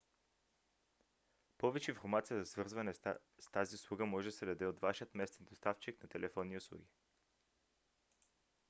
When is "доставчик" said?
5.45-6.03